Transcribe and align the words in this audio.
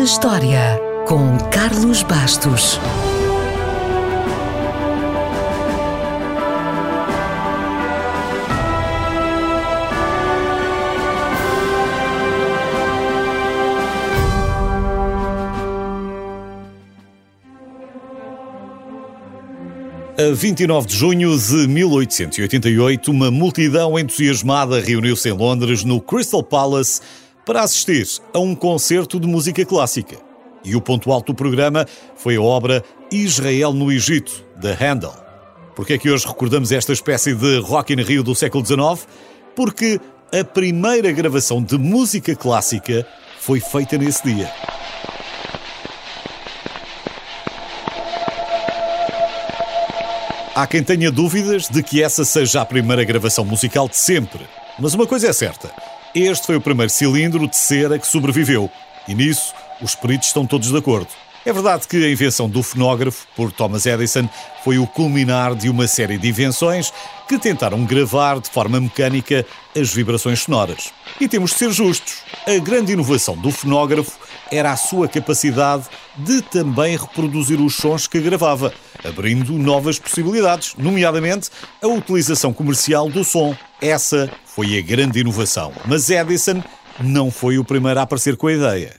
na 0.00 0.04
História, 0.04 0.80
com 1.06 1.36
Carlos 1.50 2.02
Bastos. 2.02 2.80
A 20.16 20.34
29 20.34 20.86
de 20.86 20.96
junho 20.96 21.38
de 21.38 21.68
1888, 21.68 23.10
uma 23.10 23.30
multidão 23.30 23.98
entusiasmada 23.98 24.80
reuniu-se 24.80 25.28
em 25.28 25.32
Londres, 25.32 25.84
no 25.84 26.00
Crystal 26.00 26.42
Palace, 26.42 27.02
para 27.50 27.62
assistir 27.62 28.06
a 28.32 28.38
um 28.38 28.54
concerto 28.54 29.18
de 29.18 29.26
música 29.26 29.66
clássica. 29.66 30.16
E 30.64 30.76
o 30.76 30.80
ponto 30.80 31.10
alto 31.10 31.32
do 31.32 31.34
programa 31.34 31.84
foi 32.14 32.36
a 32.36 32.40
obra 32.40 32.84
Israel 33.10 33.72
no 33.72 33.90
Egito, 33.90 34.44
de 34.54 34.70
Handel. 34.70 35.12
Por 35.74 35.84
que 35.84 35.94
é 35.94 35.98
que 35.98 36.08
hoje 36.08 36.28
recordamos 36.28 36.70
esta 36.70 36.92
espécie 36.92 37.34
de 37.34 37.58
Rock 37.58 37.92
in 37.92 38.02
Rio 38.02 38.22
do 38.22 38.36
século 38.36 38.64
XIX? 38.64 39.04
Porque 39.56 40.00
a 40.32 40.44
primeira 40.44 41.10
gravação 41.10 41.60
de 41.60 41.76
música 41.76 42.36
clássica 42.36 43.04
foi 43.40 43.58
feita 43.58 43.98
nesse 43.98 44.22
dia. 44.22 44.48
Há 50.54 50.68
quem 50.68 50.84
tenha 50.84 51.10
dúvidas 51.10 51.68
de 51.68 51.82
que 51.82 52.00
essa 52.00 52.24
seja 52.24 52.60
a 52.60 52.64
primeira 52.64 53.02
gravação 53.02 53.44
musical 53.44 53.88
de 53.88 53.96
sempre. 53.96 54.46
Mas 54.78 54.94
uma 54.94 55.04
coisa 55.04 55.26
é 55.26 55.32
certa: 55.32 55.89
este 56.14 56.46
foi 56.46 56.56
o 56.56 56.60
primeiro 56.60 56.90
cilindro 56.90 57.46
de 57.46 57.56
cera 57.56 57.98
que 57.98 58.06
sobreviveu. 58.06 58.70
E 59.06 59.14
nisso, 59.14 59.54
os 59.80 59.94
peritos 59.94 60.28
estão 60.28 60.46
todos 60.46 60.68
de 60.68 60.76
acordo. 60.76 61.08
É 61.44 61.52
verdade 61.54 61.88
que 61.88 61.96
a 61.96 62.10
invenção 62.10 62.50
do 62.50 62.62
fonógrafo, 62.62 63.26
por 63.34 63.50
Thomas 63.50 63.86
Edison, 63.86 64.28
foi 64.62 64.78
o 64.78 64.86
culminar 64.86 65.54
de 65.54 65.70
uma 65.70 65.86
série 65.86 66.18
de 66.18 66.28
invenções 66.28 66.92
que 67.26 67.38
tentaram 67.38 67.82
gravar 67.86 68.40
de 68.40 68.50
forma 68.50 68.78
mecânica 68.78 69.46
as 69.74 69.90
vibrações 69.90 70.40
sonoras. 70.40 70.92
E 71.18 71.26
temos 71.26 71.52
de 71.52 71.56
ser 71.56 71.72
justos: 71.72 72.18
a 72.46 72.58
grande 72.58 72.92
inovação 72.92 73.36
do 73.36 73.50
fonógrafo 73.50 74.18
era 74.52 74.70
a 74.70 74.76
sua 74.76 75.08
capacidade 75.08 75.84
de 76.18 76.42
também 76.42 76.94
reproduzir 76.94 77.58
os 77.58 77.74
sons 77.74 78.06
que 78.06 78.20
gravava, 78.20 78.74
abrindo 79.02 79.52
novas 79.54 79.98
possibilidades, 79.98 80.74
nomeadamente 80.76 81.48
a 81.80 81.86
utilização 81.86 82.52
comercial 82.52 83.08
do 83.08 83.24
som. 83.24 83.56
Essa 83.80 84.30
foi 84.44 84.78
a 84.78 84.82
grande 84.82 85.20
inovação. 85.20 85.72
Mas 85.86 86.10
Edison 86.10 86.62
não 87.02 87.30
foi 87.30 87.58
o 87.58 87.64
primeiro 87.64 87.98
a 87.98 88.02
aparecer 88.02 88.36
com 88.36 88.46
a 88.46 88.52
ideia. 88.52 88.94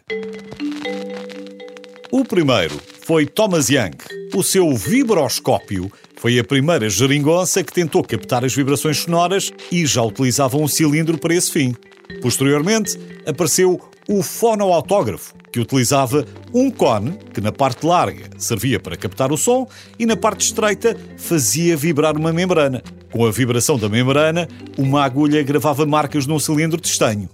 O 2.11 2.25
primeiro 2.25 2.79
foi 3.05 3.25
Thomas 3.25 3.69
Young. 3.69 3.95
O 4.33 4.41
seu 4.41 4.75
vibroscópio 4.75 5.91
foi 6.15 6.39
a 6.39 6.43
primeira 6.43 6.89
geringonça 6.89 7.63
que 7.63 7.71
tentou 7.71 8.03
captar 8.03 8.43
as 8.43 8.55
vibrações 8.55 8.97
sonoras 8.97 9.51
e 9.71 9.85
já 9.85 10.01
utilizava 10.01 10.57
um 10.57 10.67
cilindro 10.67 11.17
para 11.17 11.35
esse 11.35 11.51
fim. 11.51 11.75
Posteriormente, 12.21 12.97
apareceu 13.25 13.79
o 14.11 14.21
fonoautógrafo, 14.21 15.33
que 15.53 15.59
utilizava 15.61 16.25
um 16.53 16.69
cone 16.69 17.17
que 17.33 17.39
na 17.39 17.51
parte 17.51 17.85
larga 17.85 18.29
servia 18.37 18.77
para 18.77 18.97
captar 18.97 19.31
o 19.31 19.37
som 19.37 19.65
e 19.97 20.05
na 20.05 20.17
parte 20.17 20.41
estreita 20.41 20.97
fazia 21.15 21.77
vibrar 21.77 22.17
uma 22.17 22.33
membrana. 22.33 22.83
Com 23.09 23.25
a 23.25 23.31
vibração 23.31 23.77
da 23.79 23.87
membrana, 23.87 24.49
uma 24.77 25.05
agulha 25.05 25.41
gravava 25.43 25.85
marcas 25.85 26.27
num 26.27 26.39
cilindro 26.39 26.79
de 26.79 26.89
estanho. 26.89 27.29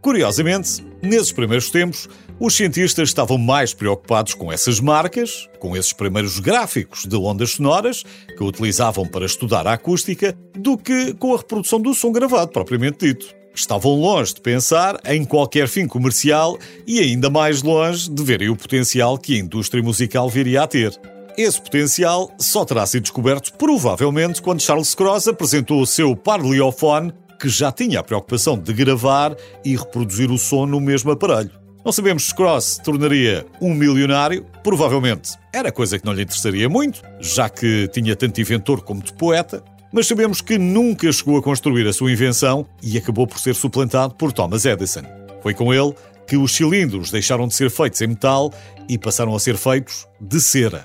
Curiosamente, 0.00 0.86
nesses 1.02 1.32
primeiros 1.32 1.68
tempos, 1.68 2.08
os 2.38 2.54
cientistas 2.54 3.08
estavam 3.08 3.36
mais 3.36 3.74
preocupados 3.74 4.32
com 4.32 4.52
essas 4.52 4.78
marcas, 4.78 5.48
com 5.58 5.76
esses 5.76 5.92
primeiros 5.92 6.38
gráficos 6.38 7.06
de 7.06 7.16
ondas 7.16 7.50
sonoras 7.50 8.04
que 8.36 8.44
utilizavam 8.44 9.04
para 9.04 9.26
estudar 9.26 9.66
a 9.66 9.72
acústica, 9.72 10.32
do 10.54 10.78
que 10.78 11.12
com 11.14 11.34
a 11.34 11.38
reprodução 11.38 11.80
do 11.80 11.92
som 11.92 12.12
gravado 12.12 12.52
propriamente 12.52 13.04
dito. 13.04 13.39
Estavam 13.54 13.94
longe 13.94 14.34
de 14.34 14.40
pensar 14.40 14.98
em 15.04 15.24
qualquer 15.24 15.68
fim 15.68 15.86
comercial 15.86 16.58
e 16.86 17.00
ainda 17.00 17.28
mais 17.28 17.62
longe 17.62 18.08
de 18.10 18.22
verem 18.22 18.48
o 18.48 18.56
potencial 18.56 19.18
que 19.18 19.34
a 19.34 19.38
indústria 19.38 19.82
musical 19.82 20.28
viria 20.28 20.62
a 20.62 20.66
ter. 20.66 20.92
Esse 21.36 21.60
potencial 21.60 22.30
só 22.38 22.64
terá 22.64 22.86
sido 22.86 23.02
descoberto 23.02 23.52
provavelmente 23.54 24.42
quando 24.42 24.60
Charles 24.60 24.94
Cross 24.94 25.28
apresentou 25.28 25.80
o 25.80 25.86
seu 25.86 26.14
Parliofone, 26.14 27.12
que 27.40 27.48
já 27.48 27.72
tinha 27.72 28.00
a 28.00 28.04
preocupação 28.04 28.58
de 28.58 28.72
gravar 28.72 29.34
e 29.64 29.76
reproduzir 29.76 30.30
o 30.30 30.38
som 30.38 30.66
no 30.66 30.80
mesmo 30.80 31.10
aparelho. 31.10 31.50
Não 31.82 31.92
sabemos 31.92 32.26
se 32.26 32.34
Cross 32.34 32.64
se 32.64 32.82
tornaria 32.82 33.46
um 33.60 33.72
milionário, 33.72 34.44
provavelmente 34.62 35.32
era 35.52 35.72
coisa 35.72 35.98
que 35.98 36.04
não 36.04 36.12
lhe 36.12 36.22
interessaria 36.22 36.68
muito, 36.68 37.02
já 37.18 37.48
que 37.48 37.88
tinha 37.88 38.14
tanto 38.14 38.40
inventor 38.40 38.82
como 38.82 39.02
de 39.02 39.12
poeta, 39.14 39.64
mas 39.92 40.06
sabemos 40.06 40.40
que 40.40 40.58
nunca 40.58 41.10
chegou 41.12 41.36
a 41.36 41.42
construir 41.42 41.86
a 41.86 41.92
sua 41.92 42.12
invenção 42.12 42.66
e 42.82 42.96
acabou 42.96 43.26
por 43.26 43.38
ser 43.38 43.54
suplantado 43.54 44.14
por 44.14 44.32
Thomas 44.32 44.64
Edison. 44.64 45.02
Foi 45.42 45.54
com 45.54 45.72
ele 45.72 45.94
que 46.26 46.36
os 46.36 46.52
cilindros 46.54 47.10
deixaram 47.10 47.48
de 47.48 47.54
ser 47.54 47.70
feitos 47.70 48.00
em 48.00 48.08
metal 48.08 48.52
e 48.88 48.96
passaram 48.96 49.34
a 49.34 49.40
ser 49.40 49.56
feitos 49.56 50.06
de 50.20 50.40
cera. 50.40 50.84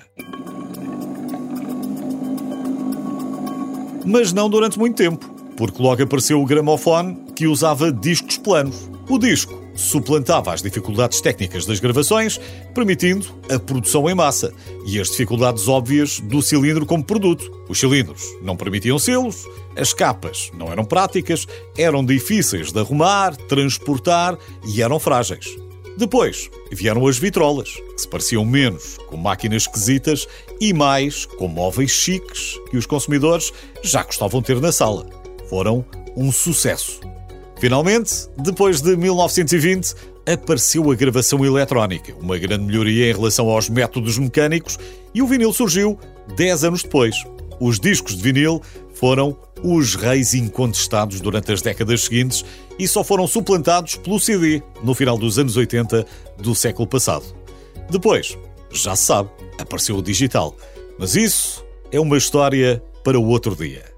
Mas 4.04 4.34
não 4.34 4.50
durante 4.50 4.78
muito 4.78 4.96
tempo, 4.96 5.28
porque 5.58 5.82
logo 5.82 6.02
apareceu 6.02 6.42
o 6.42 6.46
gramofone 6.46 7.18
que 7.36 7.48
usava 7.48 7.92
discos 7.92 8.38
planos. 8.38 8.90
O 9.10 9.18
disco 9.18 9.65
suplantava 9.76 10.54
as 10.54 10.62
dificuldades 10.62 11.22
técnicas 11.22 11.66
das 11.66 11.80
gravações, 11.80 12.40
permitindo 12.74 13.28
a 13.50 13.60
produção 13.60 14.10
em 14.10 14.16
massa 14.16 14.54
e 14.86 15.00
as 15.00 15.10
dificuldades 15.10 15.68
óbvias 15.68 16.20
do 16.22 16.42
cilindro 16.42 16.86
como 16.86 17.04
produto. 17.04 17.52
Os 17.68 17.80
cilindros 17.80 18.24
não 18.42 18.56
permitiam 18.56 18.98
selos, 18.98 19.46
as 19.76 19.94
capas 19.94 20.50
não 20.58 20.72
eram 20.72 20.86
práticas, 20.86 21.46
eram 21.78 22.04
difíceis 22.04 22.72
de 22.72 22.80
arrumar, 22.80 23.36
transportar 23.36 24.38
e 24.66 24.82
eram 24.82 25.00
frágeis. 25.00 25.46
Depois 25.98 26.50
vieram 26.72 27.08
as 27.08 27.18
vitrolas, 27.18 27.70
que 27.70 28.02
se 28.02 28.08
pareciam 28.08 28.44
menos 28.44 28.98
com 29.08 29.16
máquinas 29.16 29.64
esquisitas 29.64 30.28
e 30.60 30.74
mais 30.74 31.26
com 31.26 31.48
móveis 31.48 31.92
chiques 31.92 32.60
que 32.70 32.78
os 32.78 32.86
consumidores 32.86 33.54
já 33.82 34.04
gostavam 34.04 34.42
ter 34.42 34.60
na 34.60 34.74
sala. 34.74 35.08
Foram 35.50 35.86
um 36.18 36.32
sucesso. 36.32 37.00
Finalmente, 37.60 38.28
depois 38.38 38.82
de 38.82 38.96
1920, 38.98 39.96
apareceu 40.26 40.92
a 40.92 40.96
gravação 40.96 41.46
eletrónica, 41.46 42.14
uma 42.20 42.38
grande 42.38 42.66
melhoria 42.66 43.10
em 43.10 43.14
relação 43.14 43.50
aos 43.50 43.70
métodos 43.70 44.18
mecânicos, 44.18 44.78
e 45.14 45.22
o 45.22 45.28
vinil 45.28 45.54
surgiu 45.54 45.98
10 46.36 46.64
anos 46.66 46.84
depois. 46.84 47.24
Os 47.60 47.80
discos 47.80 48.18
de 48.18 48.24
vinil 48.24 48.62
foram 48.94 49.38
os 49.64 49.96
reis 49.96 50.34
incontestados 50.34 51.22
durante 51.22 51.52
as 51.52 51.62
décadas 51.62 52.04
seguintes 52.04 52.44
e 52.78 52.88
só 52.88 53.04
foram 53.04 53.26
suplantados 53.26 53.96
pelo 53.96 54.20
CD 54.20 54.62
no 54.84 54.94
final 54.94 55.18
dos 55.18 55.40
anos 55.40 55.56
80 55.56 56.06
do 56.38 56.54
século 56.54 56.88
passado. 56.88 57.26
Depois, 57.90 58.38
já 58.72 58.96
se 58.96 59.06
sabe, 59.06 59.30
apareceu 59.58 59.98
o 59.98 60.02
digital. 60.02 60.56
Mas 61.00 61.16
isso 61.16 61.66
é 61.92 62.00
uma 62.00 62.18
história 62.18 62.84
para 63.04 63.20
o 63.20 63.28
outro 63.28 63.56
dia. 63.56 63.95